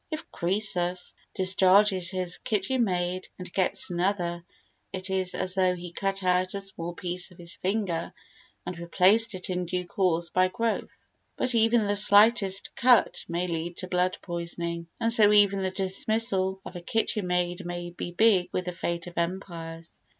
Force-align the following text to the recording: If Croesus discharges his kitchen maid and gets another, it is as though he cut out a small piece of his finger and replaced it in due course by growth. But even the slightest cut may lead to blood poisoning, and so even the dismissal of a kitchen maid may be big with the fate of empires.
If 0.09 0.31
Croesus 0.31 1.13
discharges 1.35 2.09
his 2.09 2.39
kitchen 2.39 2.83
maid 2.85 3.27
and 3.37 3.53
gets 3.53 3.91
another, 3.91 4.43
it 4.91 5.11
is 5.11 5.35
as 5.35 5.53
though 5.53 5.75
he 5.75 5.91
cut 5.91 6.23
out 6.23 6.55
a 6.55 6.61
small 6.61 6.95
piece 6.95 7.29
of 7.29 7.37
his 7.37 7.53
finger 7.57 8.11
and 8.65 8.79
replaced 8.79 9.35
it 9.35 9.51
in 9.51 9.67
due 9.67 9.85
course 9.85 10.31
by 10.31 10.47
growth. 10.47 11.11
But 11.37 11.53
even 11.53 11.85
the 11.85 11.95
slightest 11.95 12.73
cut 12.75 13.23
may 13.29 13.45
lead 13.45 13.77
to 13.77 13.87
blood 13.87 14.17
poisoning, 14.23 14.87
and 14.99 15.13
so 15.13 15.31
even 15.31 15.61
the 15.61 15.69
dismissal 15.69 16.61
of 16.65 16.75
a 16.75 16.81
kitchen 16.81 17.27
maid 17.27 17.63
may 17.63 17.91
be 17.91 18.11
big 18.11 18.49
with 18.51 18.65
the 18.65 18.73
fate 18.73 19.05
of 19.05 19.19
empires. 19.19 20.01